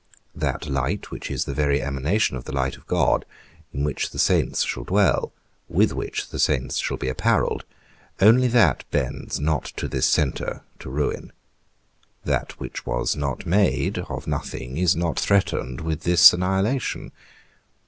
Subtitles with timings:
[0.33, 3.23] That light, which is the very emanation of the light of God,
[3.71, 5.31] in which the saints shall dwell,
[5.69, 7.65] with which the saints shall be apparelled,
[8.19, 11.31] only that bends not to this centre, to ruin;
[12.25, 17.11] that which was not made of nothing is not threatened with this annihilation.